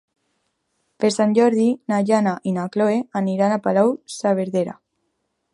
Per 1.03 1.11
Sant 1.15 1.35
Jordi 1.39 1.67
na 1.93 2.01
Jana 2.11 2.35
i 2.53 2.55
na 2.57 2.65
Chloé 2.77 2.97
aniran 3.23 3.57
a 3.59 3.63
Palau-saverdera. 3.69 4.79